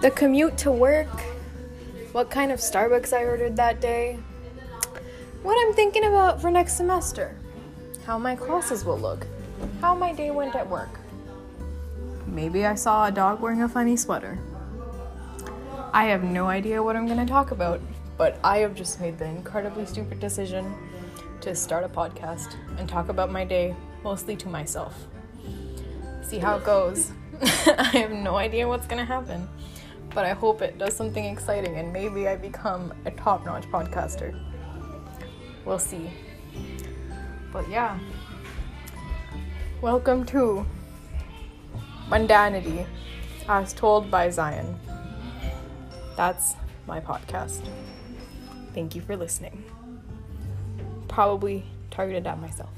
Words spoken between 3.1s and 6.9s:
I ordered that day, what I'm thinking about for next